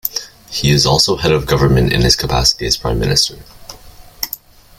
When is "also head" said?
0.87-1.31